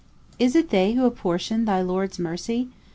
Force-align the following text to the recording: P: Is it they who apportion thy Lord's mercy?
P: 0.39 0.45
Is 0.45 0.55
it 0.55 0.71
they 0.71 0.93
who 0.93 1.05
apportion 1.05 1.65
thy 1.65 1.83
Lord's 1.83 2.17
mercy? 2.17 2.69